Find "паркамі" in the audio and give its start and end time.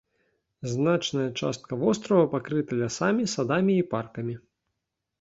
3.97-4.35